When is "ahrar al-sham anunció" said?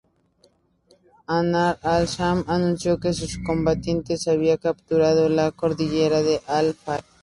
1.35-2.97